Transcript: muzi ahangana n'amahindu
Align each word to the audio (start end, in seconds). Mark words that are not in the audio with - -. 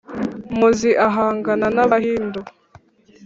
muzi 0.57 0.89
ahangana 1.07 1.67
n'amahindu 1.75 2.39